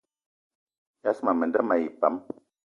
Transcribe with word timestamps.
Yas 1.03 1.19
ma 1.23 1.31
menda 1.39 1.59
mayi 1.67 1.87
pam 1.99 2.15